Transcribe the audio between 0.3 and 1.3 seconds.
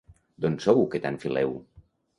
D'on sou que tant